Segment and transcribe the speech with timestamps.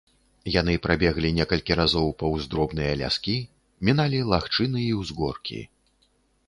[0.53, 3.37] Яны прабеглі некалькі разоў паўз дробныя ляскі,
[3.87, 5.61] міналі лагчыны і ўзгоркі.